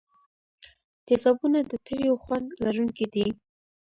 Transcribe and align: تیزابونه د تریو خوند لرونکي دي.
تیزابونه 1.05 1.59
د 1.71 1.73
تریو 1.85 2.13
خوند 2.23 2.47
لرونکي 2.63 3.05
دي. 3.13 3.27